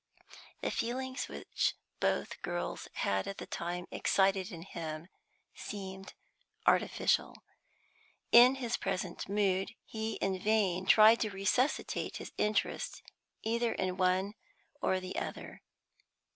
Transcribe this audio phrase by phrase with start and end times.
[0.63, 5.09] The feelings which both girls had at the time excited in him
[5.53, 6.15] seemed
[6.65, 7.35] artificial;
[8.31, 13.03] in his present mood he in vain tried to resuscitate his interest
[13.43, 14.33] either in the one
[14.81, 15.61] or the other.